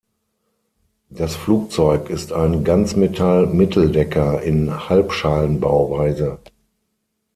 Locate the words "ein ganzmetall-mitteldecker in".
2.33-4.89